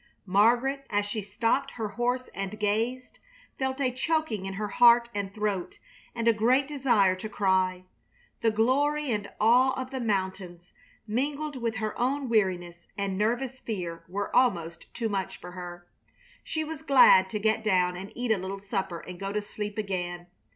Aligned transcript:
Margaret, 0.25 0.87
as 0.89 1.05
she 1.05 1.21
stopped 1.21 1.69
her 1.73 1.89
horse 1.89 2.27
and 2.33 2.59
gazed, 2.59 3.19
felt 3.59 3.79
a 3.79 3.91
choking 3.91 4.47
in 4.47 4.55
her 4.55 4.69
heart 4.69 5.09
and 5.13 5.31
throat 5.31 5.77
and 6.15 6.27
a 6.27 6.33
great 6.33 6.67
desire 6.67 7.15
to 7.15 7.29
cry. 7.29 7.83
The 8.41 8.49
glory 8.49 9.11
and 9.11 9.29
awe 9.39 9.79
of 9.79 9.91
the 9.91 9.99
mountains, 9.99 10.71
mingled 11.05 11.55
with 11.57 11.75
her 11.75 11.95
own 11.99 12.29
weariness 12.29 12.87
and 12.97 13.15
nervous 13.15 13.59
fear, 13.59 14.03
were 14.07 14.35
almost 14.35 14.91
too 14.95 15.07
much 15.07 15.39
for 15.39 15.51
her. 15.51 15.85
She 16.43 16.63
was 16.63 16.81
glad 16.81 17.29
to 17.29 17.37
get 17.37 17.63
down 17.63 17.95
and 17.95 18.11
eat 18.15 18.31
a 18.31 18.39
little 18.39 18.57
supper 18.57 19.01
and 19.01 19.19
go 19.19 19.31
to 19.31 19.39
sleep 19.39 19.77
again. 19.77 20.25